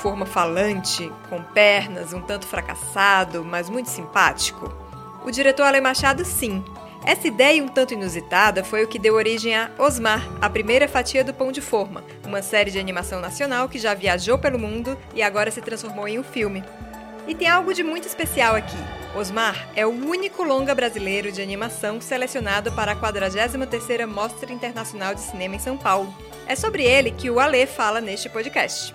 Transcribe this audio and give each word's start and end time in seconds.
forma 0.00 0.24
falante, 0.24 1.12
com 1.28 1.42
pernas, 1.42 2.14
um 2.14 2.22
tanto 2.22 2.46
fracassado, 2.46 3.44
mas 3.44 3.68
muito 3.68 3.90
simpático? 3.90 4.72
O 5.24 5.30
diretor 5.30 5.64
Ale 5.64 5.80
Machado, 5.80 6.24
sim. 6.24 6.64
Essa 7.04 7.28
ideia 7.28 7.62
um 7.62 7.68
tanto 7.68 7.92
inusitada 7.92 8.64
foi 8.64 8.82
o 8.82 8.88
que 8.88 8.98
deu 8.98 9.14
origem 9.14 9.54
a 9.54 9.70
Osmar, 9.78 10.26
a 10.40 10.48
primeira 10.48 10.88
fatia 10.88 11.22
do 11.22 11.34
Pão 11.34 11.52
de 11.52 11.60
Forma, 11.60 12.02
uma 12.26 12.40
série 12.40 12.70
de 12.70 12.78
animação 12.78 13.20
nacional 13.20 13.68
que 13.68 13.78
já 13.78 13.92
viajou 13.92 14.38
pelo 14.38 14.58
mundo 14.58 14.96
e 15.14 15.22
agora 15.22 15.50
se 15.50 15.60
transformou 15.60 16.08
em 16.08 16.18
um 16.18 16.24
filme. 16.24 16.64
E 17.28 17.34
tem 17.34 17.48
algo 17.48 17.74
de 17.74 17.82
muito 17.82 18.08
especial 18.08 18.54
aqui. 18.54 18.76
Osmar 19.14 19.68
é 19.76 19.86
o 19.86 19.90
único 19.90 20.42
longa 20.42 20.74
brasileiro 20.74 21.30
de 21.30 21.42
animação 21.42 22.00
selecionado 22.00 22.72
para 22.72 22.92
a 22.92 22.96
43ª 22.96 24.06
Mostra 24.06 24.52
Internacional 24.52 25.14
de 25.14 25.20
Cinema 25.20 25.56
em 25.56 25.58
São 25.58 25.76
Paulo. 25.76 26.14
É 26.46 26.56
sobre 26.56 26.84
ele 26.84 27.10
que 27.10 27.30
o 27.30 27.38
Alê 27.38 27.66
fala 27.66 28.00
neste 28.00 28.30
podcast. 28.30 28.94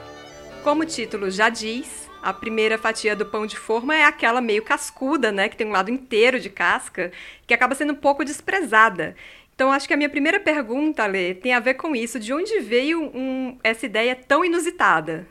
Como 0.66 0.82
o 0.82 0.86
título 0.88 1.30
já 1.30 1.48
diz, 1.48 2.10
a 2.24 2.34
primeira 2.34 2.76
fatia 2.76 3.16
do 3.16 3.24
pão 3.24 3.46
de 3.46 3.56
forma 3.56 3.96
é 3.96 4.04
aquela 4.04 4.42
meio 4.42 4.64
cascuda, 4.64 5.32
né, 5.32 5.48
que 5.48 5.56
tem 5.56 5.68
um 5.68 5.72
lado 5.72 5.92
inteiro 5.92 6.40
de 6.40 6.50
casca, 6.50 7.12
que 7.46 7.54
acaba 7.54 7.76
sendo 7.76 7.94
um 7.94 7.96
pouco 7.96 8.26
desprezada. 8.26 9.16
Então, 9.54 9.72
acho 9.72 9.88
que 9.88 9.94
a 9.94 9.98
minha 9.98 10.10
primeira 10.10 10.40
pergunta, 10.40 11.04
Ale, 11.04 11.36
tem 11.36 11.54
a 11.54 11.60
ver 11.60 11.76
com 11.76 11.96
isso. 11.96 12.20
De 12.20 12.34
onde 12.34 12.62
veio 12.62 13.00
um, 13.16 13.60
essa 13.64 13.86
ideia 13.86 14.16
tão 14.16 14.44
inusitada? 14.44 15.28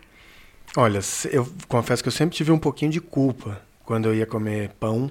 Olha, 0.76 1.00
eu 1.32 1.52
confesso 1.66 2.00
que 2.00 2.06
eu 2.06 2.12
sempre 2.12 2.36
tive 2.36 2.52
um 2.52 2.58
pouquinho 2.58 2.92
de 2.92 3.00
culpa 3.00 3.60
quando 3.84 4.06
eu 4.06 4.14
ia 4.14 4.26
comer 4.26 4.70
pão. 4.78 5.10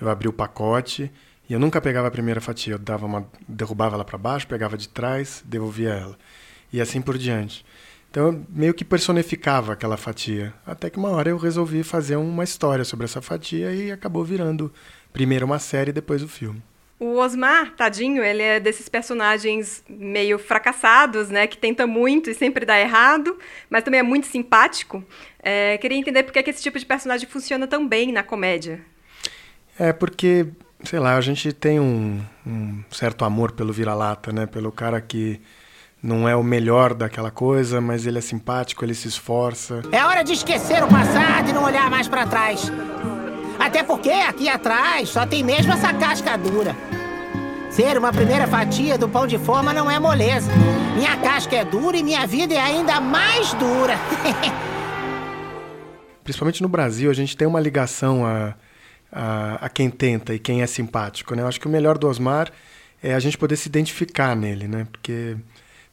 Eu 0.00 0.08
abria 0.08 0.30
o 0.30 0.32
pacote 0.32 1.10
e 1.50 1.52
eu 1.52 1.58
nunca 1.58 1.80
pegava 1.80 2.06
a 2.06 2.12
primeira 2.12 2.40
fatia. 2.40 2.74
Eu 2.74 2.78
dava 2.78 3.06
uma, 3.06 3.28
derrubava 3.48 3.96
ela 3.96 4.04
para 4.04 4.18
baixo, 4.18 4.46
pegava 4.46 4.78
de 4.78 4.88
trás, 4.88 5.42
devolvia 5.44 5.94
ela. 5.94 6.16
E 6.72 6.80
assim 6.80 7.02
por 7.02 7.18
diante. 7.18 7.66
Então, 8.10 8.26
eu 8.26 8.46
meio 8.48 8.74
que 8.74 8.84
personificava 8.84 9.72
aquela 9.74 9.96
fatia. 9.96 10.54
Até 10.66 10.88
que 10.88 10.98
uma 10.98 11.10
hora 11.10 11.28
eu 11.28 11.36
resolvi 11.36 11.82
fazer 11.82 12.16
uma 12.16 12.42
história 12.44 12.84
sobre 12.84 13.04
essa 13.04 13.20
fatia 13.20 13.72
e 13.72 13.92
acabou 13.92 14.24
virando 14.24 14.72
primeiro 15.12 15.44
uma 15.44 15.58
série 15.58 15.90
e 15.90 15.92
depois 15.92 16.22
o 16.22 16.28
filme. 16.28 16.62
O 17.00 17.18
Osmar, 17.18 17.76
tadinho, 17.76 18.24
ele 18.24 18.42
é 18.42 18.58
desses 18.58 18.88
personagens 18.88 19.84
meio 19.88 20.36
fracassados, 20.36 21.28
né? 21.28 21.46
Que 21.46 21.56
tenta 21.56 21.86
muito 21.86 22.28
e 22.28 22.34
sempre 22.34 22.66
dá 22.66 22.80
errado, 22.80 23.38
mas 23.70 23.84
também 23.84 24.00
é 24.00 24.02
muito 24.02 24.26
simpático. 24.26 25.04
É, 25.40 25.78
queria 25.78 25.96
entender 25.96 26.24
por 26.24 26.32
que, 26.32 26.42
que 26.42 26.50
esse 26.50 26.62
tipo 26.62 26.76
de 26.76 26.84
personagem 26.84 27.28
funciona 27.28 27.68
tão 27.68 27.86
bem 27.86 28.10
na 28.10 28.24
comédia. 28.24 28.80
É 29.78 29.92
porque, 29.92 30.48
sei 30.82 30.98
lá, 30.98 31.16
a 31.16 31.20
gente 31.20 31.52
tem 31.52 31.78
um, 31.78 32.20
um 32.44 32.82
certo 32.90 33.24
amor 33.24 33.52
pelo 33.52 33.72
vira-lata, 33.72 34.32
né? 34.32 34.46
Pelo 34.46 34.72
cara 34.72 35.00
que 35.00 35.40
não 36.02 36.28
é 36.28 36.36
o 36.36 36.42
melhor 36.42 36.94
daquela 36.94 37.30
coisa, 37.30 37.80
mas 37.80 38.06
ele 38.06 38.18
é 38.18 38.20
simpático, 38.20 38.84
ele 38.84 38.94
se 38.94 39.08
esforça. 39.08 39.82
É 39.90 40.04
hora 40.04 40.22
de 40.22 40.32
esquecer 40.32 40.82
o 40.82 40.88
passado 40.88 41.50
e 41.50 41.52
não 41.52 41.64
olhar 41.64 41.90
mais 41.90 42.06
para 42.06 42.26
trás. 42.26 42.70
Até 43.58 43.82
porque 43.82 44.10
aqui 44.10 44.48
atrás 44.48 45.08
só 45.08 45.26
tem 45.26 45.42
mesmo 45.42 45.72
essa 45.72 45.92
casca 45.92 46.36
dura. 46.36 46.76
Ser 47.70 47.98
uma 47.98 48.12
primeira 48.12 48.46
fatia 48.46 48.96
do 48.96 49.08
pão 49.08 49.26
de 49.26 49.38
forma 49.38 49.72
não 49.72 49.90
é 49.90 49.98
moleza. 49.98 50.50
Minha 50.96 51.16
casca 51.16 51.56
é 51.56 51.64
dura 51.64 51.96
e 51.96 52.02
minha 52.02 52.26
vida 52.26 52.54
é 52.54 52.60
ainda 52.60 53.00
mais 53.00 53.52
dura. 53.54 53.94
Principalmente 56.22 56.62
no 56.62 56.68
Brasil, 56.68 57.10
a 57.10 57.14
gente 57.14 57.36
tem 57.36 57.48
uma 57.48 57.60
ligação 57.60 58.24
a, 58.24 58.54
a, 59.10 59.66
a, 59.66 59.68
quem 59.68 59.90
tenta 59.90 60.34
e 60.34 60.38
quem 60.38 60.62
é 60.62 60.66
simpático. 60.66 61.34
Né? 61.34 61.42
Eu 61.42 61.48
acho 61.48 61.60
que 61.60 61.66
o 61.66 61.70
melhor 61.70 61.98
do 61.98 62.06
Osmar 62.06 62.50
é 63.02 63.14
a 63.14 63.20
gente 63.20 63.36
poder 63.36 63.56
se 63.56 63.68
identificar 63.68 64.36
nele, 64.36 64.68
né? 64.68 64.86
Porque 64.90 65.36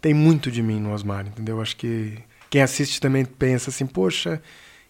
tem 0.06 0.14
muito 0.14 0.52
de 0.52 0.62
mim 0.62 0.80
no 0.80 0.94
Osmar, 0.94 1.26
entendeu? 1.26 1.56
Eu 1.56 1.62
acho 1.64 1.76
que 1.76 2.20
quem 2.48 2.62
assiste 2.62 3.02
também 3.02 3.26
pensa 3.26 3.72
assim, 3.72 3.88
poxa, 3.88 4.40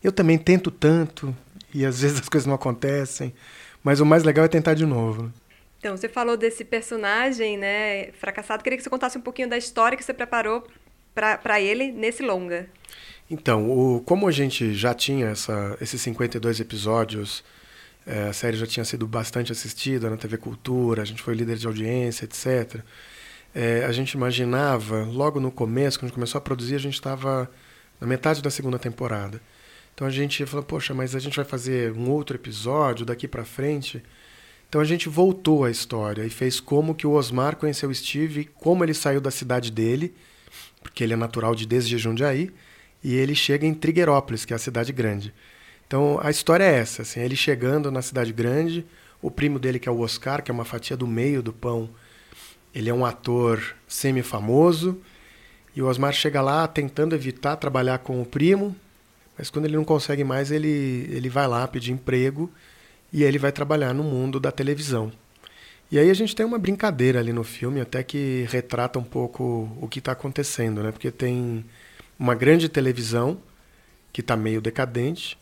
eu 0.04 0.12
também 0.12 0.38
tento 0.38 0.70
tanto, 0.70 1.34
e 1.74 1.86
às 1.86 2.02
vezes 2.04 2.20
as 2.20 2.28
coisas 2.28 2.46
não 2.46 2.56
acontecem. 2.56 3.34
Mas 3.82 4.02
o 4.02 4.06
mais 4.06 4.26
legal 4.26 4.44
é 4.44 4.50
tentar 4.50 4.74
de 4.74 4.86
novo. 4.86 5.32
Então, 5.80 5.96
você 5.96 6.10
falou 6.10 6.36
desse 6.36 6.66
personagem, 6.66 7.58
né, 7.58 8.12
fracassado. 8.20 8.62
Queria 8.62 8.76
que 8.76 8.84
você 8.84 8.90
contasse 8.90 9.18
um 9.18 9.22
pouquinho 9.22 9.48
da 9.48 9.58
história 9.58 9.98
que 9.98 10.04
você 10.04 10.14
preparou 10.14 10.68
para 11.14 11.62
ele 11.62 11.94
nesse 11.94 12.22
longa. 12.22 12.68
Então, 13.32 13.72
o, 13.72 14.02
como 14.02 14.28
a 14.28 14.32
gente 14.34 14.74
já 14.74 14.94
tinha 14.94 15.28
essa, 15.28 15.78
esses 15.80 16.02
52 16.02 16.60
episódios, 16.60 17.42
é, 18.06 18.24
a 18.24 18.34
série 18.34 18.58
já 18.58 18.68
tinha 18.68 18.84
sido 18.84 19.08
bastante 19.08 19.50
assistida 19.50 20.10
na 20.10 20.18
TV 20.18 20.38
Cultura, 20.38 21.04
a 21.04 21.06
gente 21.06 21.24
foi 21.24 21.36
líder 21.36 21.56
de 21.56 21.68
audiência, 21.68 22.26
etc. 22.26 22.84
É, 23.56 23.86
a 23.86 23.92
gente 23.94 24.12
imaginava, 24.12 25.06
logo 25.06 25.40
no 25.40 25.50
começo, 25.50 25.98
quando 25.98 26.04
a 26.04 26.08
gente 26.10 26.16
começou 26.16 26.40
a 26.40 26.42
produzir, 26.42 26.76
a 26.76 26.80
gente 26.80 26.96
estava 26.96 27.50
na 28.02 28.06
metade 28.06 28.42
da 28.42 28.52
segunda 28.52 28.78
temporada. 28.78 29.42
Então 29.94 30.06
a 30.06 30.10
gente 30.10 30.46
falou, 30.46 30.66
poxa, 30.66 30.94
mas 30.94 31.16
a 31.16 31.20
gente 31.20 31.38
vai 31.38 31.46
fazer 31.46 31.94
um 31.94 32.10
outro 32.10 32.36
episódio 32.36 33.06
daqui 33.06 33.30
para 33.30 33.46
frente. 33.46 34.04
Então 34.68 34.82
a 34.82 34.84
gente 34.84 35.08
voltou 35.08 35.64
à 35.64 35.72
história 35.72 36.26
e 36.26 36.30
fez 36.30 36.60
como 36.60 36.94
que 36.94 37.08
o 37.08 37.14
Osmar 37.14 37.56
conheceu 37.56 37.90
o 37.90 37.96
Steve, 37.96 38.50
como 38.56 38.84
ele 38.84 38.94
saiu 38.94 39.22
da 39.22 39.32
cidade 39.32 39.72
dele, 39.72 40.14
porque 40.84 41.02
ele 41.02 41.14
é 41.14 41.16
natural 41.16 41.56
de 41.56 41.66
desde 41.66 41.98
Jundiaí, 41.98 42.52
e 43.02 43.16
ele 43.16 43.34
chega 43.34 43.66
em 43.66 43.74
Trigueirópolis, 43.74 44.44
que 44.44 44.52
é 44.52 44.58
a 44.58 44.60
cidade 44.60 44.92
grande. 44.92 45.34
Então 45.88 46.20
a 46.22 46.30
história 46.30 46.66
é 46.66 46.76
essa, 46.76 47.04
assim, 47.04 47.22
ele 47.22 47.38
chegando 47.38 47.90
na 47.90 48.02
cidade 48.02 48.34
grande, 48.34 48.86
o 49.22 49.32
primo 49.32 49.58
dele 49.60 49.80
que 49.80 49.88
é 49.88 49.92
o 49.92 50.02
Oscar, 50.02 50.44
que 50.44 50.52
é 50.52 50.54
uma 50.54 50.66
fatia 50.66 50.98
do 50.98 51.08
meio 51.08 51.42
do 51.42 51.54
pão, 51.54 51.90
ele 52.76 52.90
é 52.90 52.94
um 52.94 53.06
ator 53.06 53.76
semi-famoso, 53.88 55.02
e 55.76 55.82
o 55.82 55.88
Osmar 55.88 56.14
chega 56.14 56.42
lá 56.42 56.68
tentando 56.68 57.16
evitar 57.16 57.56
trabalhar 57.56 58.00
com 58.00 58.22
o 58.22 58.26
primo, 58.26 58.76
mas 59.38 59.50
quando 59.50 59.66
ele 59.66 59.76
não 59.76 59.84
consegue 59.84 60.24
mais, 60.24 60.52
ele, 60.52 61.10
ele 61.12 61.30
vai 61.30 61.48
lá 61.48 61.68
pedir 61.68 61.92
emprego 61.92 62.52
e 63.12 63.24
ele 63.24 63.40
vai 63.40 63.52
trabalhar 63.52 63.94
no 63.94 64.04
mundo 64.04 64.40
da 64.40 64.52
televisão. 64.52 65.12
E 65.92 66.00
aí 66.00 66.10
a 66.10 66.14
gente 66.14 66.36
tem 66.36 66.46
uma 66.46 66.60
brincadeira 66.60 67.20
ali 67.20 67.32
no 67.32 67.44
filme, 67.44 67.80
até 67.80 68.04
que 68.04 68.46
retrata 68.50 69.00
um 69.00 69.04
pouco 69.04 69.70
o 69.82 69.88
que 69.88 70.00
está 70.00 70.12
acontecendo, 70.12 70.84
né? 70.84 70.92
Porque 70.92 71.12
tem 71.12 71.66
uma 72.18 72.36
grande 72.36 72.68
televisão 72.68 73.38
que 74.12 74.22
está 74.22 74.36
meio 74.36 74.62
decadente 74.62 75.38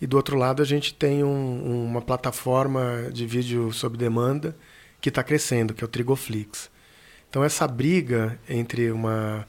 e 0.00 0.06
do 0.06 0.16
outro 0.16 0.36
lado 0.36 0.60
a 0.62 0.64
gente 0.66 0.92
tem 0.92 1.22
um, 1.22 1.86
uma 1.86 2.02
plataforma 2.02 3.08
de 3.12 3.26
vídeo 3.26 3.72
sob 3.72 3.96
demanda 3.96 4.56
que 5.00 5.08
está 5.08 5.22
crescendo, 5.22 5.74
que 5.74 5.84
é 5.84 5.86
o 5.86 5.88
Trigoflix. 5.88 6.70
Então 7.34 7.42
essa 7.42 7.66
briga 7.66 8.38
entre 8.48 8.92
uma 8.92 9.44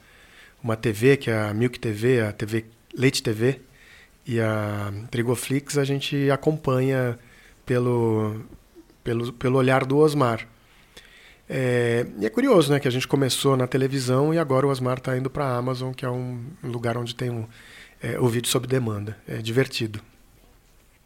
uma 0.60 0.74
TV 0.76 1.16
que 1.16 1.30
é 1.30 1.38
a 1.38 1.54
Milk 1.54 1.78
TV, 1.78 2.20
a 2.20 2.32
TV 2.32 2.64
Leite 2.92 3.22
TV, 3.22 3.60
e 4.26 4.40
a 4.40 4.92
Trigoflix 5.08 5.78
a 5.78 5.84
gente 5.84 6.28
acompanha 6.28 7.16
pelo, 7.64 8.40
pelo, 9.04 9.32
pelo 9.34 9.56
olhar 9.56 9.84
do 9.84 9.98
Osmar. 9.98 10.48
É, 11.48 12.04
e 12.18 12.26
é 12.26 12.28
curioso, 12.28 12.72
né, 12.72 12.80
que 12.80 12.88
a 12.88 12.90
gente 12.90 13.06
começou 13.06 13.56
na 13.56 13.68
televisão 13.68 14.34
e 14.34 14.38
agora 14.40 14.66
o 14.66 14.70
Osmar 14.70 14.98
está 14.98 15.16
indo 15.16 15.30
para 15.30 15.44
a 15.44 15.56
Amazon, 15.56 15.92
que 15.92 16.04
é 16.04 16.10
um 16.10 16.44
lugar 16.64 16.98
onde 16.98 17.14
tem 17.14 17.30
um, 17.30 17.46
é, 18.02 18.18
o 18.18 18.26
vídeo 18.26 18.48
sob 18.48 18.66
demanda. 18.66 19.16
É 19.28 19.36
divertido. 19.36 20.00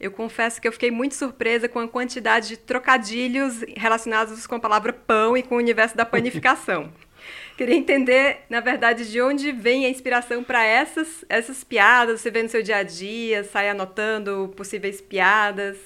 Eu 0.01 0.11
confesso 0.11 0.61
que 0.61 0.67
eu 0.67 0.73
fiquei 0.73 0.91
muito 0.91 1.15
surpresa 1.15 1.69
com 1.69 1.79
a 1.79 1.87
quantidade 1.87 2.49
de 2.49 2.57
trocadilhos 2.57 3.63
relacionados 3.77 4.47
com 4.47 4.55
a 4.55 4.61
palavra 4.61 4.95
pão 4.95 5.37
e 5.37 5.43
com 5.43 5.57
o 5.57 5.59
universo 5.59 5.95
da 5.95 6.07
panificação. 6.07 6.91
Queria 7.55 7.77
entender, 7.77 8.39
na 8.49 8.61
verdade, 8.61 9.11
de 9.11 9.21
onde 9.21 9.53
vem 9.53 9.85
a 9.85 9.91
inspiração 9.91 10.43
para 10.43 10.65
essas, 10.65 11.23
essas 11.29 11.63
piadas. 11.63 12.23
Você 12.23 12.31
vê 12.31 12.43
no 12.43 12.49
seu 12.49 12.63
dia 12.63 12.79
a 12.79 12.83
dia, 12.83 13.45
sai 13.45 13.69
anotando 13.69 14.51
possíveis 14.57 15.03
piadas. 15.03 15.77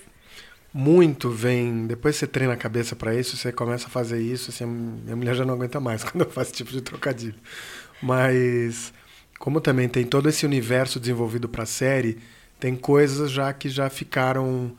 Muito 0.72 1.28
vem. 1.28 1.88
Depois 1.88 2.14
você 2.14 2.28
treina 2.28 2.52
a 2.52 2.56
cabeça 2.56 2.94
para 2.94 3.14
isso, 3.16 3.36
você 3.36 3.50
começa 3.50 3.88
a 3.88 3.90
fazer 3.90 4.20
isso. 4.20 4.50
Assim, 4.50 4.64
minha 4.64 5.16
mulher 5.16 5.34
já 5.34 5.44
não 5.44 5.54
aguenta 5.54 5.80
mais 5.80 6.02
quando 6.08 6.22
eu 6.22 6.30
faço 6.30 6.50
esse 6.50 6.58
tipo 6.58 6.70
de 6.70 6.80
trocadilho. 6.80 7.34
Mas, 8.00 8.92
como 9.40 9.60
também 9.60 9.88
tem 9.88 10.04
todo 10.04 10.28
esse 10.28 10.46
universo 10.46 11.00
desenvolvido 11.00 11.48
para 11.48 11.64
a 11.64 11.66
série, 11.66 12.18
tem 12.58 12.76
coisas 12.76 13.30
já 13.30 13.52
que 13.52 13.68
já 13.68 13.90
ficaram 13.90 14.72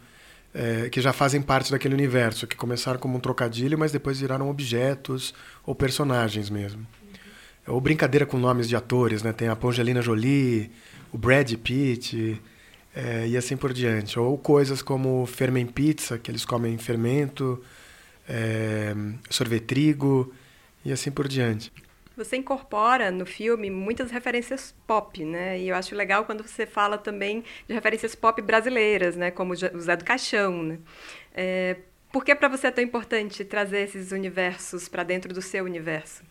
é, 0.55 0.89
que 0.89 1.01
já 1.01 1.11
fazem 1.11 1.41
parte 1.41 1.69
daquele 1.69 1.93
universo, 1.93 2.47
que 2.47 2.55
começaram 2.55 2.97
como 2.97 3.17
um 3.17 3.19
trocadilho, 3.19 3.77
mas 3.77 3.91
depois 3.91 4.21
viraram 4.21 4.49
objetos 4.49 5.33
ou 5.65 5.75
personagens 5.75 6.49
mesmo. 6.49 6.87
Ou 7.67 7.81
brincadeira 7.81 8.25
com 8.25 8.37
nomes 8.37 8.69
de 8.69 8.75
atores, 8.75 9.21
né? 9.21 9.33
Tem 9.33 9.49
a 9.49 9.57
Angelina 9.61 10.01
Jolie, 10.01 10.71
o 11.11 11.17
Brad 11.17 11.51
Pitt 11.55 12.41
é, 12.95 13.27
e 13.27 13.35
assim 13.35 13.57
por 13.57 13.73
diante. 13.73 14.17
Ou 14.17 14.37
coisas 14.37 14.81
como 14.81 15.25
ferment 15.25 15.67
pizza, 15.67 16.17
que 16.17 16.31
eles 16.31 16.45
comem 16.45 16.77
fermento, 16.77 17.61
é, 18.29 18.95
sorvetrigo 19.29 20.31
e 20.85 20.91
assim 20.91 21.11
por 21.11 21.27
diante. 21.27 21.71
Você 22.15 22.37
incorpora 22.37 23.11
no 23.11 23.25
filme 23.25 23.69
muitas 23.69 24.11
referências 24.11 24.73
pop, 24.87 25.23
né? 25.25 25.59
E 25.59 25.69
eu 25.69 25.75
acho 25.75 25.93
legal 25.95 26.25
quando 26.25 26.47
você 26.47 26.65
fala 26.65 26.97
também 26.97 27.43
de 27.67 27.73
referências 27.73 28.15
pop 28.15 28.41
brasileiras, 28.41 29.15
né? 29.15 29.31
Como 29.31 29.53
o 29.53 29.55
Zé 29.55 29.95
do 29.97 30.05
Caixão, 30.05 30.63
né? 30.63 30.79
É, 31.33 31.77
por 32.11 32.23
que 32.23 32.33
para 32.33 32.47
você 32.47 32.67
é 32.67 32.71
tão 32.71 32.83
importante 32.83 33.43
trazer 33.43 33.79
esses 33.79 34.13
universos 34.13 34.87
para 34.87 35.03
dentro 35.03 35.33
do 35.33 35.41
seu 35.41 35.65
universo? 35.65 36.23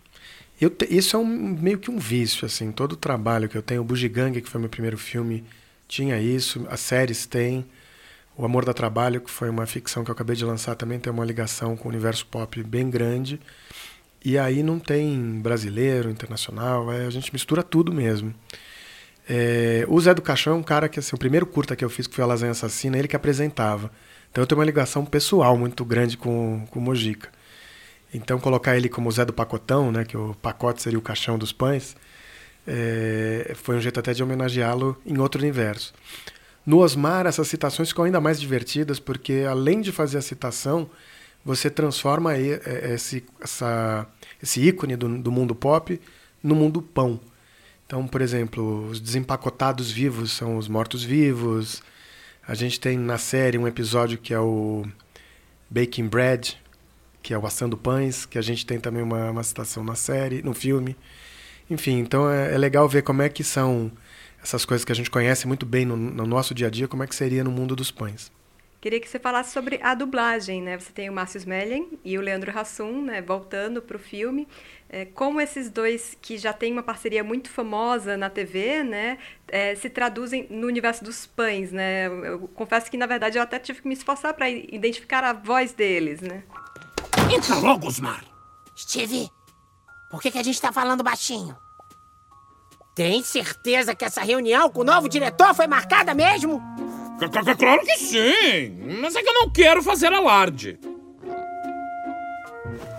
te, 0.59 0.87
isso 0.89 1.17
é 1.17 1.19
um, 1.19 1.27
meio 1.27 1.79
que 1.79 1.91
um 1.91 1.99
vício, 1.99 2.47
assim. 2.47 2.73
Todo 2.73 2.93
o 2.93 2.97
trabalho 2.97 3.49
que 3.49 3.57
eu 3.57 3.63
tenho, 3.63 3.83
o 3.83 3.85
Bugiganga, 3.85 4.41
que 4.41 4.49
foi 4.49 4.61
meu 4.61 4.71
primeiro 4.71 4.97
filme, 4.97 5.45
tinha 5.87 6.19
isso. 6.19 6.67
As 6.71 6.81
séries 6.81 7.27
têm. 7.27 7.67
O 8.37 8.45
Amor 8.45 8.65
da 8.65 8.73
Trabalho, 8.73 9.21
que 9.21 9.31
foi 9.31 9.49
uma 9.49 9.65
ficção 9.65 10.03
que 10.03 10.11
eu 10.11 10.15
acabei 10.15 10.35
de 10.35 10.45
lançar, 10.45 10.75
também 10.75 10.99
tem 10.99 11.13
uma 11.13 11.25
ligação 11.25 11.77
com 11.77 11.87
o 11.87 11.91
universo 11.91 12.27
pop 12.27 12.63
bem 12.63 12.91
grande. 12.91 13.39
E 14.25 14.39
aí 14.39 14.63
não 14.63 14.79
tem 14.79 15.39
brasileiro, 15.41 16.09
internacional, 16.11 16.91
é, 16.91 17.05
a 17.05 17.11
gente 17.11 17.31
mistura 17.33 17.63
tudo 17.63 17.93
mesmo. 17.93 18.35
É, 19.29 19.85
o 19.87 20.01
Zé 20.01 20.15
do 20.15 20.23
Caixão 20.23 20.55
é 20.55 20.57
um 20.57 20.63
cara 20.63 20.89
que, 20.89 20.99
assim, 20.99 21.15
o 21.15 21.19
primeiro 21.19 21.45
curta 21.45 21.77
que 21.77 21.85
eu 21.85 21.91
fiz, 21.91 22.07
que 22.07 22.15
foi 22.15 22.25
a 22.25 22.27
Lasanha 22.27 22.53
Assassina, 22.53 22.99
ele 22.99 23.09
que 23.09 23.17
apresentava. 23.17 23.91
Então 24.31 24.43
eu 24.43 24.47
tenho 24.47 24.59
uma 24.59 24.65
ligação 24.65 25.05
pessoal 25.05 25.57
muito 25.57 25.85
grande 25.85 26.17
com, 26.17 26.67
com 26.71 26.79
o 26.79 26.83
Mojica. 26.83 27.31
Então 28.13 28.39
colocar 28.41 28.77
ele 28.77 28.89
como 28.89 29.11
Zé 29.13 29.25
do 29.25 29.33
Pacotão, 29.33 29.93
né, 29.93 30.05
que 30.05 30.17
o 30.17 30.35
pacote 30.41 30.83
seria 30.83 30.99
o 30.99 31.03
caixão 31.03 31.39
dos 31.39 31.53
pães, 31.53 31.95
é, 32.67 33.53
foi 33.55 33.77
um 33.77 33.81
jeito 33.81 34.01
até 34.01 34.13
de 34.15 34.23
homenageá-lo 34.23 34.97
em 35.05 35.19
outro 35.19 35.41
universo. 35.41 35.93
No 36.65 36.79
Osmar, 36.79 37.27
essas 37.27 37.47
citações 37.47 37.91
ficam 37.91 38.05
ainda 38.05 38.21
mais 38.21 38.41
divertidas, 38.41 38.99
porque 38.99 39.45
além 39.49 39.81
de 39.83 39.93
fazer 39.93 40.17
a 40.19 40.23
citação, 40.23 40.89
você 41.45 41.69
transforma 41.69 42.37
é, 42.37 42.95
esse, 42.95 43.25
essa, 43.41 44.07
esse 44.43 44.61
ícone 44.61 44.97
do, 44.97 45.19
do 45.19 45.31
mundo 45.31 45.55
pop 45.55 46.01
no 46.43 46.55
mundo 46.55 46.81
pão. 46.83 47.21
Então, 47.87 48.07
por 48.07 48.21
exemplo, 48.21 48.89
os 48.89 49.01
desempacotados 49.01 49.91
vivos 49.91 50.33
são 50.33 50.57
os 50.57 50.69
mortos-vivos. 50.69 51.83
A 52.47 52.55
gente 52.55 52.81
tem 52.81 52.99
na 52.99 53.19
série 53.19 53.59
um 53.59 53.69
episódio 53.69 54.19
que 54.19 54.33
é 54.33 54.39
o 54.39 54.85
Baking 55.71 56.09
Bread, 56.09 56.59
que 57.23 57.33
é 57.33 57.39
o 57.39 57.47
Assando 57.47 57.77
Pães, 57.77 58.27
que 58.27 58.39
a 58.39 58.43
gente 58.43 58.67
tem 58.67 58.79
também 58.79 59.03
uma, 59.03 59.31
uma 59.31 59.43
citação 59.43 59.83
na 59.83 59.95
série, 59.95 60.43
no 60.43 60.55
filme. 60.55 60.97
Enfim, 61.71 61.99
então 61.99 62.31
é, 62.31 62.55
é 62.55 62.59
legal 62.59 62.89
ver 62.89 63.03
como 63.03 63.23
é 63.23 63.29
que 63.29 63.43
são 63.43 63.91
essas 64.43 64.65
coisas 64.67 64.85
que 64.85 64.93
a 64.93 64.95
gente 64.95 65.11
conhece 65.11 65.47
muito 65.47 65.65
bem 65.65 65.87
no, 65.87 65.97
no, 65.97 66.27
nosso 66.27 66.55
dia 66.55 66.67
a 66.67 66.71
dia, 66.71 66.87
como 66.87 67.03
é 67.03 67.07
que 67.07 67.15
seria 67.15 67.43
no 67.43 67.51
mundo 67.51 67.75
dos 67.75 67.91
pães. 67.91 68.31
Queria 68.85 69.01
que 69.01 69.09
você 69.09 69.19
falasse 69.19 69.51
sobre 69.51 69.81
a 69.83 69.95
dublagem, 69.95 70.61
né? 70.61 70.79
Você 70.79 70.93
tem 70.93 71.09
o 71.09 71.13
Márcio 71.15 71.39
Smelling 71.39 71.99
e 72.05 72.19
o 72.19 72.21
Leandro 72.21 72.53
Hassum, 72.55 73.01
né? 73.01 73.23
Voltando 73.23 73.81
para 73.81 73.97
o 73.97 73.99
filme. 73.99 74.47
É, 74.91 75.07
como 75.07 75.41
esses 75.41 75.71
dois, 75.71 76.15
que 76.21 76.37
já 76.37 76.53
têm 76.53 76.71
uma 76.71 76.83
parceria 76.83 77.25
muito 77.25 77.49
famosa 77.49 78.15
na 78.19 78.29
TV, 78.29 78.83
né? 78.83 79.17
É, 79.49 79.75
se 79.75 79.89
traduzem 79.89 80.47
no 80.51 80.67
universo 80.67 81.03
dos 81.03 81.25
pães, 81.25 81.73
né? 81.73 82.09
Eu, 82.09 82.47
confesso 82.49 82.91
que, 82.91 82.99
na 82.99 83.07
verdade, 83.07 83.39
eu 83.39 83.43
até 83.43 83.59
tive 83.59 83.81
que 83.81 83.89
me 83.89 83.95
esforçar 83.95 84.35
para 84.35 84.51
identificar 84.51 85.25
a 85.25 85.33
voz 85.33 85.73
deles, 85.73 86.21
né? 86.21 86.45
Entra 87.35 87.55
logo, 87.55 87.87
Osmar! 87.87 88.23
Steve, 88.77 89.31
por 90.11 90.21
que, 90.21 90.31
que 90.31 90.39
a 90.39 90.43
gente 90.43 90.57
está 90.57 90.71
falando 90.71 91.03
baixinho? 91.03 91.57
Tem 92.95 93.23
certeza 93.23 93.95
que 93.95 94.05
essa 94.05 94.21
reunião 94.21 94.69
com 94.69 94.83
o 94.83 94.85
novo 94.85 95.09
diretor 95.09 95.55
foi 95.55 95.67
marcada 95.67 96.13
mesmo? 96.13 96.63
Claro 97.59 97.85
que 97.85 97.97
sim, 97.99 98.99
mas 99.01 99.15
é 99.15 99.23
que 99.23 99.29
eu 99.29 99.35
não 99.35 99.51
quero 99.51 99.83
fazer 99.83 100.13
alarde. 100.13 100.79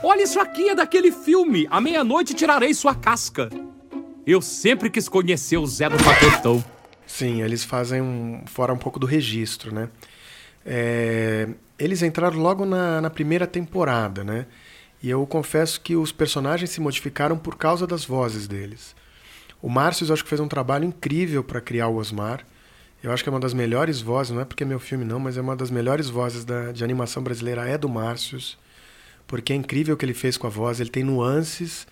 Olha 0.04 0.24
isso 0.24 0.40
aqui, 0.40 0.70
é 0.70 0.76
daquele 0.76 1.12
filme. 1.12 1.68
À 1.70 1.82
meia-noite 1.82 2.34
tirarei 2.34 2.74
sua 2.74 2.96
casca. 2.96 3.50
Eu 4.26 4.42
sempre 4.42 4.90
quis 4.90 5.10
conhecer 5.10 5.58
o 5.58 5.66
Zé 5.66 5.90
do 5.90 5.98
Pacotão. 6.04 6.64
Sim, 7.06 7.42
eles 7.42 7.64
fazem 7.64 8.02
um, 8.02 8.44
fora 8.46 8.74
um 8.74 8.78
pouco 8.78 9.00
do 9.00 9.06
registro, 9.06 9.74
né? 9.74 9.90
É, 10.66 11.48
eles 11.78 12.02
entraram 12.02 12.40
logo 12.40 12.66
na, 12.66 13.02
na 13.02 13.10
primeira 13.10 13.46
temporada, 13.46 14.24
né? 14.24 14.48
E 15.02 15.10
eu 15.10 15.26
confesso 15.28 15.80
que 15.82 15.96
os 15.96 16.12
personagens 16.12 16.72
se 16.72 16.82
modificaram 16.82 17.38
por 17.38 17.58
causa 17.58 17.86
das 17.86 18.06
vozes 18.06 18.48
deles. 18.48 18.96
O 19.62 19.70
Márcio, 19.70 20.12
acho 20.12 20.24
que 20.24 20.30
fez 20.30 20.42
um 20.42 20.48
trabalho 20.48 20.86
incrível 20.86 21.44
para 21.44 21.62
criar 21.62 21.88
o 21.88 21.98
Osmar. 21.98 22.46
Eu 23.06 23.12
acho 23.12 23.22
que 23.22 23.30
é 23.30 23.32
uma 23.32 23.40
das 23.40 23.54
melhores 23.54 24.02
vozes, 24.02 24.32
não 24.32 24.42
é 24.42 24.46
porque 24.46 24.64
é 24.64 24.66
meu 24.66 24.80
filme 24.80 25.06
não, 25.06 25.20
mas 25.20 25.38
é 25.38 25.42
uma 25.42 25.56
das 25.56 25.70
melhores 25.70 26.10
vozes 26.10 26.44
da, 26.44 26.72
de 26.72 26.84
animação 26.84 27.22
brasileira 27.22 27.64
é 27.70 27.78
do 27.78 27.88
Márcio, 27.88 28.40
porque 29.28 29.54
é 29.54 29.56
incrível 29.56 29.94
o 29.94 29.98
que 29.98 30.04
ele 30.04 30.16
fez 30.16 30.38
com 30.38 30.48
a 30.48 30.50
voz. 30.50 30.80
Ele 30.80 30.90
tem 30.90 31.04
nuances, 31.04 31.86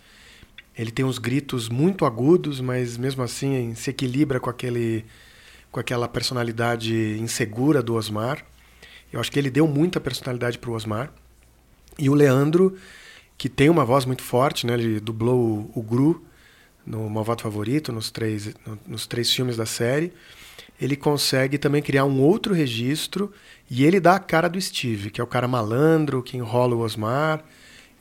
ele 0.75 0.89
tem 0.89 1.05
uns 1.05 1.19
gritos 1.19 1.69
muito 1.69 2.03
agudos, 2.03 2.59
mas 2.59 2.97
mesmo 2.97 3.21
assim 3.21 3.75
se 3.75 3.91
equilibra 3.91 4.39
com 4.39 4.49
aquele 4.49 5.05
com 5.71 5.79
aquela 5.79 6.07
personalidade 6.07 7.19
insegura 7.19 7.83
do 7.83 7.93
Osmar. 7.93 8.43
Eu 9.11 9.19
acho 9.19 9.31
que 9.31 9.37
ele 9.37 9.51
deu 9.51 9.67
muita 9.67 10.01
personalidade 10.01 10.57
para 10.57 10.71
o 10.71 10.73
Osmar. 10.73 11.13
E 11.99 12.09
o 12.09 12.15
Leandro, 12.15 12.75
que 13.37 13.47
tem 13.47 13.69
uma 13.69 13.85
voz 13.85 14.05
muito 14.05 14.23
forte, 14.23 14.65
né? 14.65 14.73
Ele 14.73 14.99
dublou 14.99 15.69
o, 15.75 15.79
o 15.79 15.83
Gru 15.83 16.25
no 16.83 17.07
Malvado 17.07 17.43
Favorito, 17.43 17.91
nos 17.91 18.09
três, 18.09 18.55
no, 18.65 18.79
nos 18.87 19.05
três 19.05 19.31
filmes 19.31 19.55
da 19.55 19.65
série, 19.67 20.11
ele 20.83 20.97
consegue 20.97 21.57
também 21.57 21.81
criar 21.81 22.03
um 22.03 22.21
outro 22.21 22.53
registro 22.53 23.31
e 23.69 23.85
ele 23.85 24.01
dá 24.01 24.15
a 24.15 24.19
cara 24.19 24.49
do 24.49 24.59
Steve, 24.59 25.09
que 25.09 25.21
é 25.21 25.23
o 25.23 25.27
cara 25.27 25.47
malandro, 25.47 26.21
que 26.21 26.35
enrola 26.35 26.75
o 26.75 26.79
Osmar, 26.79 27.41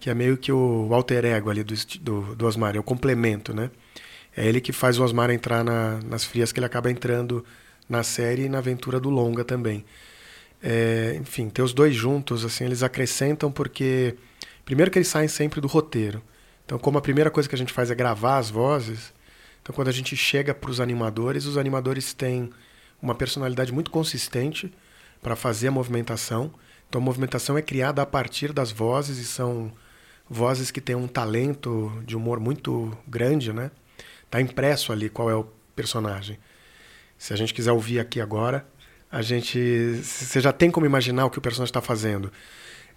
que 0.00 0.10
é 0.10 0.14
meio 0.14 0.36
que 0.36 0.50
o 0.50 0.88
alter 0.92 1.24
ego 1.24 1.48
ali 1.48 1.62
do, 1.62 1.74
do, 2.00 2.34
do 2.34 2.44
Osmar, 2.44 2.74
é 2.74 2.80
o 2.80 2.82
complemento, 2.82 3.54
né? 3.54 3.70
É 4.36 4.44
ele 4.44 4.60
que 4.60 4.72
faz 4.72 4.98
o 4.98 5.04
Osmar 5.04 5.30
entrar 5.30 5.62
na, 5.62 6.00
nas 6.00 6.24
frias 6.24 6.50
que 6.50 6.58
ele 6.58 6.66
acaba 6.66 6.90
entrando 6.90 7.44
na 7.88 8.02
série 8.02 8.46
e 8.46 8.48
na 8.48 8.58
aventura 8.58 8.98
do 8.98 9.10
longa 9.10 9.44
também. 9.44 9.84
É, 10.60 11.16
enfim, 11.20 11.48
ter 11.48 11.62
os 11.62 11.72
dois 11.72 11.94
juntos, 11.94 12.44
assim, 12.44 12.64
eles 12.64 12.82
acrescentam 12.82 13.52
porque 13.52 14.16
primeiro 14.64 14.90
que 14.90 14.98
eles 14.98 15.08
saem 15.08 15.28
sempre 15.28 15.60
do 15.60 15.68
roteiro. 15.68 16.20
Então, 16.64 16.80
como 16.80 16.98
a 16.98 17.02
primeira 17.02 17.30
coisa 17.30 17.48
que 17.48 17.54
a 17.54 17.58
gente 17.58 17.72
faz 17.72 17.92
é 17.92 17.94
gravar 17.94 18.38
as 18.38 18.50
vozes, 18.50 19.12
então 19.62 19.72
quando 19.72 19.88
a 19.88 19.92
gente 19.92 20.16
chega 20.16 20.52
para 20.52 20.70
os 20.70 20.80
animadores, 20.80 21.46
os 21.46 21.56
animadores 21.56 22.12
têm 22.12 22.50
uma 23.02 23.14
personalidade 23.14 23.72
muito 23.72 23.90
consistente 23.90 24.72
para 25.20 25.34
fazer 25.34 25.68
a 25.68 25.70
movimentação. 25.72 26.52
Então, 26.88 27.00
a 27.00 27.04
movimentação 27.04 27.58
é 27.58 27.62
criada 27.62 28.00
a 28.00 28.06
partir 28.06 28.52
das 28.52 28.70
vozes 28.70 29.18
e 29.18 29.24
são 29.24 29.72
vozes 30.30 30.70
que 30.70 30.80
têm 30.80 30.94
um 30.94 31.08
talento 31.08 31.92
de 32.06 32.16
humor 32.16 32.38
muito 32.38 32.96
grande, 33.06 33.52
né? 33.52 33.70
Tá 34.30 34.40
impresso 34.40 34.92
ali 34.92 35.08
qual 35.08 35.28
é 35.28 35.34
o 35.34 35.46
personagem. 35.74 36.38
Se 37.18 37.32
a 37.32 37.36
gente 37.36 37.52
quiser 37.52 37.72
ouvir 37.72 37.98
aqui 37.98 38.20
agora, 38.20 38.66
a 39.10 39.20
gente, 39.20 40.00
você 40.02 40.40
já 40.40 40.52
tem 40.52 40.70
como 40.70 40.86
imaginar 40.86 41.26
o 41.26 41.30
que 41.30 41.38
o 41.38 41.42
personagem 41.42 41.70
está 41.70 41.82
fazendo. 41.82 42.32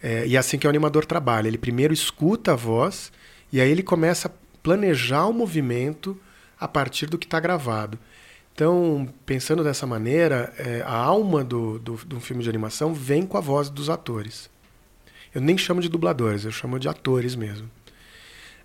É, 0.02 0.26
e 0.26 0.36
é 0.36 0.40
assim 0.40 0.58
que 0.58 0.66
o 0.66 0.70
animador 0.70 1.06
trabalha. 1.06 1.48
Ele 1.48 1.58
primeiro 1.58 1.94
escuta 1.94 2.54
a 2.54 2.56
voz 2.56 3.12
e 3.52 3.60
aí 3.60 3.70
ele 3.70 3.84
começa 3.84 4.28
a 4.28 4.32
planejar 4.64 5.26
o 5.26 5.34
movimento 5.34 6.20
a 6.60 6.68
partir 6.68 7.08
do 7.08 7.18
que 7.18 7.26
está 7.26 7.40
gravado. 7.40 8.00
Então, 8.56 9.06
pensando 9.26 9.66
dessa 9.66 9.86
maneira, 9.86 10.54
é, 10.58 10.82
a 10.86 10.96
alma 10.96 11.44
do, 11.44 11.78
do, 11.78 11.98
do 12.06 12.22
filme 12.22 12.42
de 12.42 12.48
animação 12.48 12.94
vem 12.94 13.26
com 13.26 13.38
a 13.38 13.42
voz 13.42 13.70
dos 13.70 13.90
atores. 13.90 14.50
Eu 15.34 15.42
nem 15.42 15.58
chamo 15.58 15.82
de 15.82 15.90
dubladores, 15.90 16.46
eu 16.46 16.52
chamo 16.54 16.80
de 16.80 16.88
atores 16.88 17.36
mesmo. 17.36 17.70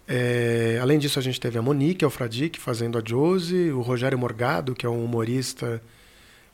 É, 0.07 0.79
além 0.81 0.97
disso, 0.97 1.19
a 1.19 1.23
gente 1.23 1.41
teve 1.41 1.59
a 1.59 1.63
Monique 1.63 2.05
Alfradique 2.05 2.61
fazendo 2.61 2.99
a 2.99 3.03
Josie, 3.05 3.73
o 3.73 3.81
Rogério 3.81 4.17
Morgado, 4.17 4.77
que 4.77 4.87
é 4.87 4.89
um 4.89 5.05
humorista, 5.05 5.83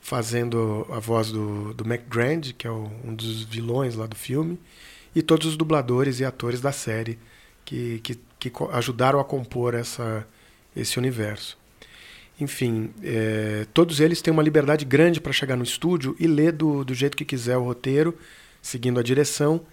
fazendo 0.00 0.86
a 0.90 0.98
voz 0.98 1.30
do, 1.30 1.74
do 1.74 1.84
McGrand, 1.84 2.54
que 2.56 2.66
é 2.66 2.70
o, 2.70 2.90
um 3.04 3.14
dos 3.14 3.42
vilões 3.42 3.96
lá 3.96 4.06
do 4.06 4.16
filme, 4.16 4.58
e 5.14 5.20
todos 5.20 5.46
os 5.46 5.58
dubladores 5.58 6.20
e 6.20 6.24
atores 6.24 6.62
da 6.62 6.72
série 6.72 7.18
que, 7.66 7.98
que, 7.98 8.18
que 8.38 8.52
ajudaram 8.72 9.20
a 9.20 9.24
compor 9.24 9.74
essa, 9.74 10.26
esse 10.74 10.98
universo. 10.98 11.58
Enfim, 12.38 12.90
é, 13.02 13.66
todos 13.72 13.98
eles 14.00 14.20
têm 14.20 14.32
uma 14.32 14.42
liberdade 14.42 14.84
grande 14.84 15.20
para 15.20 15.32
chegar 15.32 15.56
no 15.56 15.64
estúdio 15.64 16.14
e 16.18 16.26
ler 16.26 16.52
do, 16.52 16.84
do 16.84 16.94
jeito 16.94 17.16
que 17.16 17.24
quiser 17.24 17.56
o 17.56 17.64
roteiro, 17.64 18.16
seguindo 18.60 19.00
a 19.00 19.02
direção, 19.02 19.64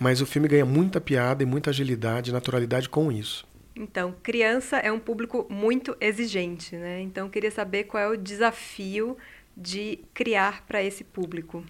mas 0.00 0.20
o 0.20 0.26
filme 0.26 0.48
ganha 0.48 0.64
muita 0.64 1.00
piada 1.00 1.42
e 1.42 1.46
muita 1.46 1.70
agilidade 1.70 2.30
e 2.30 2.32
naturalidade 2.32 2.88
com 2.88 3.12
isso. 3.12 3.46
Então, 3.74 4.14
criança 4.22 4.76
é 4.78 4.90
um 4.90 4.98
público 4.98 5.46
muito 5.48 5.96
exigente, 6.00 6.76
né? 6.76 7.00
Então, 7.00 7.28
queria 7.28 7.50
saber 7.50 7.84
qual 7.84 8.02
é 8.02 8.08
o 8.08 8.16
desafio 8.16 9.16
de 9.56 10.00
criar 10.12 10.64
para 10.66 10.82
esse 10.82 11.04
público. 11.04 11.64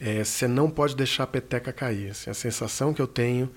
É, 0.00 0.22
você 0.24 0.46
não 0.46 0.70
pode 0.70 0.96
deixar 0.96 1.24
a 1.24 1.26
peteca 1.26 1.72
cair. 1.72 2.10
Assim, 2.10 2.30
a 2.30 2.34
sensação 2.34 2.94
que 2.94 3.02
eu 3.02 3.06
tenho 3.06 3.50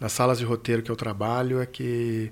nas 0.00 0.12
salas 0.12 0.38
de 0.38 0.44
roteiro 0.44 0.82
que 0.82 0.90
eu 0.90 0.96
trabalho 0.96 1.60
é 1.60 1.66
que 1.66 2.30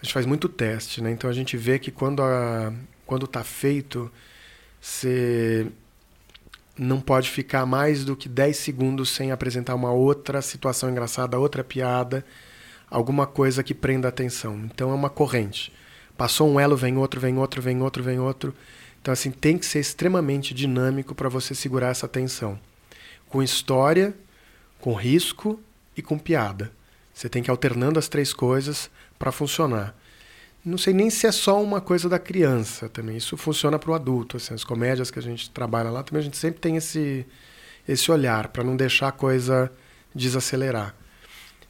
a 0.00 0.04
gente 0.04 0.14
faz 0.14 0.24
muito 0.24 0.48
teste, 0.48 1.02
né? 1.02 1.10
Então 1.10 1.28
a 1.28 1.32
gente 1.32 1.56
vê 1.56 1.78
que 1.78 1.90
quando 1.90 2.22
a, 2.22 2.72
quando 3.04 3.26
está 3.26 3.44
feito, 3.44 4.10
você 4.80 5.66
não 6.78 7.00
pode 7.00 7.28
ficar 7.28 7.66
mais 7.66 8.04
do 8.04 8.16
que 8.16 8.28
10 8.28 8.56
segundos 8.56 9.10
sem 9.10 9.30
apresentar 9.30 9.74
uma 9.74 9.92
outra 9.92 10.40
situação 10.40 10.88
engraçada, 10.88 11.38
outra 11.38 11.62
piada, 11.62 12.24
alguma 12.88 13.26
coisa 13.26 13.62
que 13.62 13.74
prenda 13.74 14.08
a 14.08 14.10
atenção. 14.10 14.58
Então 14.64 14.90
é 14.90 14.94
uma 14.94 15.10
corrente. 15.10 15.70
Passou 16.16 16.48
um 16.48 16.58
elo, 16.58 16.76
vem 16.76 16.96
outro, 16.96 17.20
vem 17.20 17.36
outro, 17.36 17.60
vem 17.60 17.82
outro, 17.82 18.02
vem 18.02 18.18
outro. 18.18 18.54
Então 19.02 19.12
assim, 19.12 19.30
tem 19.30 19.58
que 19.58 19.66
ser 19.66 19.80
extremamente 19.80 20.54
dinâmico 20.54 21.14
para 21.14 21.28
você 21.28 21.54
segurar 21.54 21.88
essa 21.88 22.06
atenção. 22.06 22.58
Com 23.28 23.42
história, 23.42 24.14
com 24.80 24.94
risco 24.94 25.60
e 25.94 26.00
com 26.00 26.18
piada. 26.18 26.72
Você 27.12 27.28
tem 27.28 27.42
que 27.42 27.50
ir 27.50 27.52
alternando 27.52 27.98
as 27.98 28.08
três 28.08 28.32
coisas 28.32 28.90
para 29.18 29.30
funcionar. 29.32 29.94
Não 30.64 30.76
sei 30.76 30.92
nem 30.92 31.08
se 31.08 31.26
é 31.26 31.32
só 31.32 31.62
uma 31.62 31.80
coisa 31.80 32.08
da 32.08 32.18
criança 32.18 32.88
também. 32.88 33.16
Isso 33.16 33.36
funciona 33.36 33.78
para 33.78 33.90
o 33.90 33.94
adulto. 33.94 34.36
Assim, 34.36 34.54
as 34.54 34.64
comédias 34.64 35.10
que 35.10 35.18
a 35.18 35.22
gente 35.22 35.50
trabalha 35.50 35.90
lá 35.90 36.02
também 36.02 36.20
a 36.20 36.24
gente 36.24 36.36
sempre 36.36 36.60
tem 36.60 36.76
esse, 36.76 37.26
esse 37.88 38.10
olhar 38.10 38.48
para 38.48 38.62
não 38.62 38.76
deixar 38.76 39.08
a 39.08 39.12
coisa 39.12 39.72
desacelerar. 40.14 40.94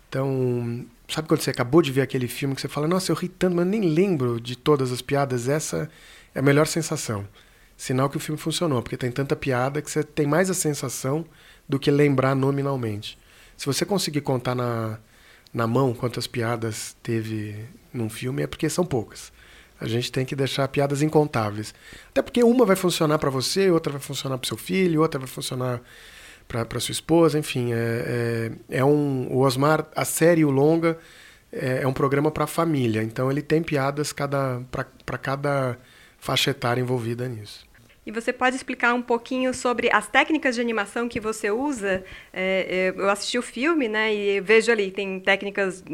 Então, 0.09 0.85
sabe 1.09 1.29
quando 1.29 1.41
você 1.41 1.51
acabou 1.51 1.81
de 1.81 1.93
ver 1.93 2.01
aquele 2.03 2.27
filme 2.27 2.55
que 2.55 2.61
você 2.61 2.69
fala, 2.69 2.89
nossa, 2.89 3.13
eu 3.13 3.17
ri 3.17 3.29
tanto, 3.29 3.55
mas 3.55 3.67
nem 3.67 3.83
lembro 3.83 4.41
de 4.41 4.57
todas 4.57 4.91
as 4.91 5.01
piadas? 5.01 5.49
Essa 5.49 5.89
é 6.35 6.41
a 6.41 6.43
melhor 6.43 6.67
sensação. 6.67 7.29
Sinal 7.77 8.11
que 8.11 8.17
o 8.17 8.21
filme 8.21 8.39
funcionou, 8.39 8.83
porque 8.83 8.97
tem 8.97 9.11
tanta 9.11 9.37
piada 9.37 9.81
que 9.81 9.91
você 9.91 10.03
tem 10.03 10.27
mais 10.27 10.51
a 10.51 10.55
sensação 10.55 11.25
do 11.69 11.79
que 11.79 11.91
lembrar 11.91 12.35
nominalmente. 12.35 13.17
Se 13.57 13.67
você 13.67 13.85
conseguir 13.85 14.23
contar 14.23 14.55
na, 14.57 14.99
na 15.53 15.67
mão 15.67 15.93
quantas 15.93 16.27
piadas 16.27 16.97
teve 17.03 17.57
num 17.93 18.09
filme, 18.09 18.43
é 18.43 18.47
porque 18.47 18.69
são 18.69 18.85
poucas. 18.85 19.33
A 19.81 19.89
gente 19.89 20.13
tem 20.13 20.25
que 20.27 20.37
deixar 20.37 20.69
piadas 20.69 21.01
incontáveis. 21.03 21.75
Até 22.11 22.21
porque 22.21 22.43
uma 22.43 22.67
vai 22.67 22.77
funcionar 22.77 23.19
para 23.19 23.31
você, 23.31 23.71
outra 23.71 23.93
vai 23.93 24.01
funcionar 24.01 24.37
para 24.37 24.47
seu 24.47 24.57
filho, 24.57 25.01
outra 25.01 25.19
vai 25.19 25.29
funcionar 25.29 25.81
para 26.47 26.81
sua 26.81 26.93
esposa, 26.93 27.39
enfim. 27.39 27.73
É, 27.73 28.51
é, 28.71 28.79
é, 28.79 28.85
um, 28.85 29.29
o 29.31 29.39
Osmar, 29.39 29.87
a 29.97 30.05
série 30.05 30.45
o 30.45 30.51
longa, 30.51 30.99
é, 31.51 31.83
é 31.83 31.87
um 31.87 31.93
programa 31.93 32.31
para 32.31 32.47
família. 32.47 33.03
Então 33.03 33.31
ele 33.31 33.41
tem 33.41 33.63
piadas 33.63 34.13
para 34.13 35.19
cada 35.19 35.79
faixa 36.19 36.51
etária 36.51 36.81
envolvida 36.81 37.27
nisso. 37.27 37.70
E 38.11 38.13
você 38.13 38.33
pode 38.33 38.57
explicar 38.57 38.93
um 38.93 39.01
pouquinho 39.01 39.55
sobre 39.55 39.89
as 39.93 40.09
técnicas 40.09 40.57
de 40.57 40.61
animação 40.61 41.09
que 41.09 41.21
você 41.21 41.49
usa? 41.49 42.05
É, 42.33 42.93
é 42.97 43.01
eu 43.01 43.09
assisti 43.09 43.39
o 43.39 43.43
filme, 43.43 43.89
né, 43.89 44.13
e 44.13 44.41
vejo 44.41 44.73
ali, 44.73 44.91
tem 44.91 45.21
técnicas 45.21 45.85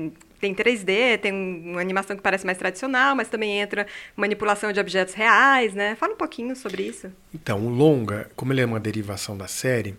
tem 0.40 0.54
3D, 0.54 1.18
tem 1.20 1.32
uma 1.32 1.80
animação 1.80 2.16
que 2.16 2.22
parece 2.22 2.44
mais 2.44 2.56
tradicional, 2.56 3.14
mas 3.14 3.28
também 3.28 3.58
entra 3.58 3.86
manipulação 4.14 4.72
de 4.72 4.80
objetos 4.80 5.14
reais, 5.14 5.74
né? 5.74 5.94
Fala 5.94 6.12
um 6.12 6.16
pouquinho 6.16 6.54
sobre 6.54 6.82
isso. 6.82 7.10
Então, 7.34 7.58
o 7.64 7.68
longa, 7.70 8.30
como 8.36 8.52
ele 8.52 8.60
é 8.60 8.66
uma 8.66 8.78
derivação 8.78 9.36
da 9.36 9.48
série, 9.48 9.94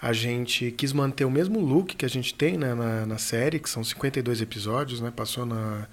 a 0.00 0.12
gente 0.12 0.70
quis 0.70 0.92
manter 0.92 1.24
o 1.24 1.30
mesmo 1.30 1.60
look 1.60 1.96
que 1.96 2.04
a 2.04 2.08
gente 2.08 2.32
tem 2.32 2.56
né, 2.56 2.74
na, 2.74 3.06
na 3.06 3.18
série, 3.18 3.58
que 3.58 3.68
são 3.68 3.82
52 3.82 4.40
episódios, 4.40 5.00
né? 5.00 5.12
Passou 5.14 5.44
na, 5.44 5.88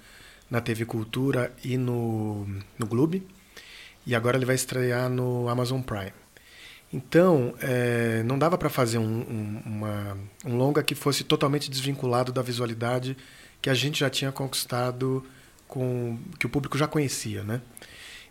na 0.48 0.60
TV 0.60 0.84
Cultura 0.84 1.52
e 1.64 1.76
no, 1.76 2.46
no 2.78 2.86
Globo. 2.86 3.20
E 4.06 4.14
agora 4.14 4.36
ele 4.36 4.46
vai 4.46 4.54
estrear 4.54 5.08
no 5.08 5.48
Amazon 5.48 5.80
Prime. 5.80 6.12
Então, 6.92 7.54
é, 7.60 8.22
não 8.24 8.38
dava 8.38 8.58
para 8.58 8.68
fazer 8.68 8.98
um, 8.98 9.02
um, 9.04 9.62
uma, 9.64 10.18
um 10.44 10.56
longa 10.56 10.82
que 10.82 10.94
fosse 10.94 11.22
totalmente 11.22 11.70
desvinculado 11.70 12.32
da 12.32 12.42
visualidade 12.42 13.16
que 13.62 13.70
a 13.70 13.74
gente 13.74 14.00
já 14.00 14.10
tinha 14.10 14.32
conquistado, 14.32 15.24
com 15.68 16.18
que 16.38 16.46
o 16.46 16.48
público 16.48 16.76
já 16.76 16.88
conhecia, 16.88 17.44
né? 17.44 17.60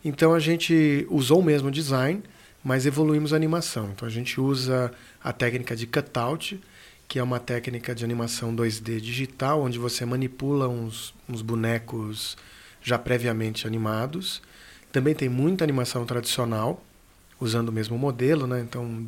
Então 0.03 0.33
a 0.33 0.39
gente 0.39 1.05
usou 1.09 1.39
o 1.39 1.43
mesmo 1.43 1.71
design, 1.71 2.21
mas 2.63 2.85
evoluímos 2.85 3.31
a 3.31 3.35
animação. 3.35 3.91
Então 3.91 4.07
a 4.07 4.11
gente 4.11 4.41
usa 4.41 4.91
a 5.23 5.31
técnica 5.31 5.75
de 5.75 5.85
cutout, 5.87 6.59
que 7.07 7.19
é 7.19 7.23
uma 7.23 7.39
técnica 7.39 7.95
de 7.95 8.03
animação 8.03 8.53
2D 8.55 8.99
digital, 8.99 9.61
onde 9.61 9.77
você 9.77 10.05
manipula 10.05 10.67
uns, 10.67 11.13
uns 11.27 11.41
bonecos 11.41 12.37
já 12.81 12.97
previamente 12.97 13.67
animados 13.67 14.41
também 14.91 15.13
tem 15.13 15.29
muita 15.29 15.63
animação 15.63 16.05
tradicional, 16.05 16.83
usando 17.39 17.69
o 17.69 17.71
mesmo 17.71 17.97
modelo, 17.97 18.47
né? 18.47 18.59
Então, 18.61 19.07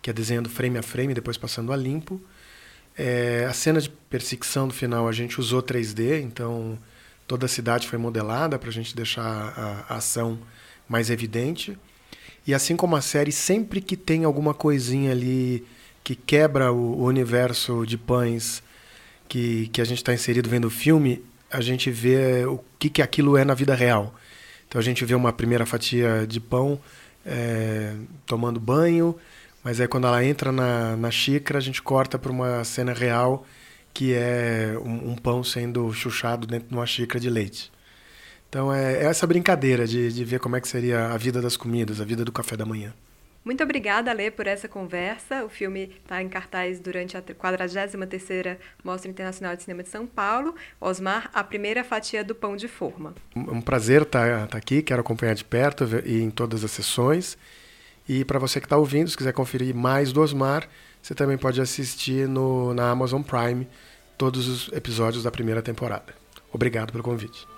que 0.00 0.10
é 0.10 0.12
desenhando 0.12 0.48
frame 0.48 0.78
a 0.78 0.82
frame, 0.82 1.14
depois 1.14 1.36
passando 1.36 1.72
a 1.72 1.76
limpo. 1.76 2.20
É, 2.96 3.46
a 3.48 3.52
cena 3.52 3.80
de 3.80 3.88
perseguição 3.88 4.68
do 4.68 4.74
final 4.74 5.08
a 5.08 5.12
gente 5.12 5.40
usou 5.40 5.62
3D, 5.62 6.20
então 6.20 6.78
toda 7.26 7.46
a 7.46 7.48
cidade 7.48 7.88
foi 7.88 7.98
modelada 7.98 8.58
para 8.58 8.68
a 8.68 8.72
gente 8.72 8.94
deixar 8.94 9.22
a, 9.24 9.94
a, 9.94 9.96
ação 9.96 10.38
mais 10.88 11.08
evidente. 11.08 11.78
E 12.46 12.52
assim 12.52 12.76
como 12.76 12.96
a 12.96 13.00
série, 13.00 13.32
sempre 13.32 13.80
que 13.80 13.96
tem 13.96 14.24
alguma 14.24 14.52
coisinha 14.52 15.12
ali 15.12 15.64
que 16.04 16.14
quebra 16.14 16.72
o, 16.72 17.00
o 17.00 17.04
universo 17.04 17.86
de 17.86 17.96
pães 17.96 18.62
que, 19.28 19.68
que 19.68 19.80
a 19.80 19.84
gente 19.84 19.98
está 19.98 20.12
inserido 20.12 20.50
vendo 20.50 20.66
o 20.66 20.70
filme, 20.70 21.24
a 21.50 21.60
gente 21.60 21.90
vê 21.90 22.44
o 22.44 22.60
que, 22.78 22.90
que 22.90 23.00
aquilo 23.00 23.36
é 23.36 23.44
na 23.44 23.54
vida 23.54 23.74
real. 23.74 24.14
Então 24.72 24.80
a 24.80 24.82
gente 24.82 25.04
vê 25.04 25.14
uma 25.14 25.34
primeira 25.34 25.66
fatia 25.66 26.26
de 26.26 26.40
pão 26.40 26.80
é, 27.26 27.92
tomando 28.24 28.58
banho, 28.58 29.14
mas 29.62 29.78
aí 29.78 29.86
quando 29.86 30.06
ela 30.06 30.24
entra 30.24 30.50
na, 30.50 30.96
na 30.96 31.10
xícara, 31.10 31.58
a 31.58 31.60
gente 31.60 31.82
corta 31.82 32.18
para 32.18 32.32
uma 32.32 32.64
cena 32.64 32.94
real 32.94 33.46
que 33.92 34.14
é 34.14 34.74
um, 34.82 35.10
um, 35.10 35.14
pão 35.14 35.44
sendo 35.44 35.92
chuchado 35.92 36.46
dentro 36.46 36.70
de 36.70 36.74
uma 36.74 36.86
xícara 36.86 37.20
de 37.20 37.28
leite. 37.28 37.70
Então 38.48 38.72
é, 38.72 38.94
é 38.94 39.04
essa 39.04 39.26
brincadeira 39.26 39.86
de, 39.86 40.10
de 40.10 40.24
ver 40.24 40.40
como 40.40 40.56
é 40.56 40.60
que 40.62 40.66
seria 40.66 41.08
a 41.08 41.18
vida 41.18 41.42
das 41.42 41.54
comidas, 41.54 42.00
a 42.00 42.04
vida 42.06 42.24
do 42.24 42.32
café 42.32 42.56
da 42.56 42.64
manhã. 42.64 42.94
Muito 43.44 43.62
obrigada, 43.64 44.12
Lê, 44.12 44.30
por 44.30 44.46
essa 44.46 44.68
conversa. 44.68 45.44
O 45.44 45.48
filme 45.48 45.96
está 46.02 46.22
em 46.22 46.28
cartaz 46.28 46.78
durante 46.78 47.16
a 47.16 47.22
43ª 47.22 48.56
Mostra 48.84 49.10
Internacional 49.10 49.56
de 49.56 49.62
Cinema 49.64 49.82
de 49.82 49.88
São 49.88 50.06
Paulo. 50.06 50.54
Osmar, 50.80 51.28
a 51.34 51.42
primeira 51.42 51.82
fatia 51.82 52.22
do 52.22 52.34
pão 52.34 52.56
de 52.56 52.68
forma. 52.68 53.14
Um 53.34 53.60
prazer 53.60 54.02
estar 54.02 54.42
tá, 54.42 54.46
tá 54.46 54.58
aqui, 54.58 54.80
quero 54.80 55.00
acompanhar 55.00 55.34
de 55.34 55.44
perto 55.44 55.84
e 56.04 56.22
em 56.22 56.30
todas 56.30 56.62
as 56.62 56.70
sessões. 56.70 57.36
E 58.08 58.24
para 58.24 58.38
você 58.38 58.60
que 58.60 58.66
está 58.66 58.76
ouvindo, 58.76 59.10
se 59.10 59.16
quiser 59.16 59.32
conferir 59.32 59.74
mais 59.74 60.12
do 60.12 60.20
Osmar, 60.20 60.68
você 61.00 61.14
também 61.14 61.36
pode 61.36 61.60
assistir 61.60 62.28
no, 62.28 62.72
na 62.74 62.90
Amazon 62.90 63.22
Prime 63.22 63.66
todos 64.16 64.46
os 64.46 64.72
episódios 64.72 65.24
da 65.24 65.32
primeira 65.32 65.60
temporada. 65.60 66.14
Obrigado 66.52 66.92
pelo 66.92 67.02
convite. 67.02 67.51